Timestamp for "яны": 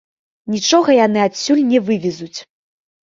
1.05-1.19